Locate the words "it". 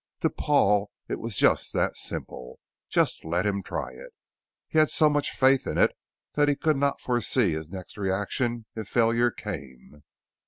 1.07-1.19, 3.91-4.15, 5.77-5.95